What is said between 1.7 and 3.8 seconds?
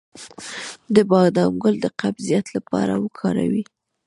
د قبضیت لپاره وکاروئ